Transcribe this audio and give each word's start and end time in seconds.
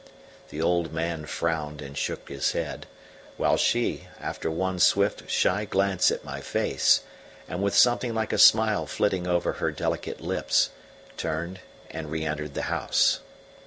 The 0.49 0.63
old 0.63 0.91
man 0.91 1.27
frowned 1.27 1.79
and 1.79 1.95
shook 1.95 2.27
his 2.27 2.53
head; 2.53 2.87
while 3.37 3.55
she, 3.55 4.07
after 4.19 4.49
one 4.49 4.79
swift, 4.79 5.29
shy 5.29 5.63
glance 5.65 6.09
at 6.09 6.25
my 6.25 6.41
face, 6.41 7.01
and 7.47 7.61
with 7.61 7.75
something 7.77 8.15
like 8.15 8.33
a 8.33 8.39
smile 8.39 8.87
flitting 8.87 9.27
over 9.27 9.51
her 9.53 9.69
delicate 9.71 10.19
lips, 10.19 10.71
turned 11.17 11.59
and 11.91 12.09
re 12.09 12.25
entered 12.25 12.55
the 12.55 12.63
house. 12.73 13.19